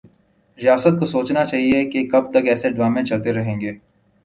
[0.59, 3.71] ریاست کو سوچنا چاہیے کہ کب تک ایسے ڈرامے چلتے رہیں گے